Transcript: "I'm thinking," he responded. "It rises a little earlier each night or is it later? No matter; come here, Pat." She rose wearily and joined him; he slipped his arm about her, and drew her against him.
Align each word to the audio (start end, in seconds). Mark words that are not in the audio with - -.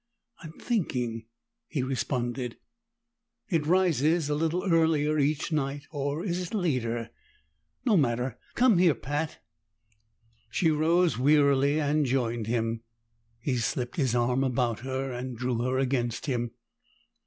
"I'm 0.41 0.53
thinking," 0.53 1.27
he 1.67 1.83
responded. 1.83 2.57
"It 3.49 3.67
rises 3.67 4.29
a 4.31 4.33
little 4.33 4.63
earlier 4.63 5.19
each 5.19 5.51
night 5.51 5.83
or 5.91 6.25
is 6.25 6.41
it 6.41 6.55
later? 6.55 7.11
No 7.85 7.95
matter; 7.97 8.39
come 8.55 8.79
here, 8.79 8.95
Pat." 8.95 9.37
She 10.49 10.71
rose 10.71 11.19
wearily 11.19 11.79
and 11.79 12.03
joined 12.07 12.47
him; 12.47 12.81
he 13.39 13.57
slipped 13.57 13.97
his 13.97 14.15
arm 14.15 14.43
about 14.43 14.79
her, 14.79 15.11
and 15.11 15.37
drew 15.37 15.59
her 15.61 15.77
against 15.77 16.25
him. 16.25 16.49